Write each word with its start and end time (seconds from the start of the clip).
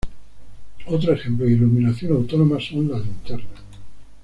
Otro 0.87 1.13
ejemplo 1.13 1.45
de 1.45 1.51
iluminación 1.51 2.13
autónoma 2.13 2.59
son 2.59 2.89
las 2.89 3.05
linternas. 3.05 3.61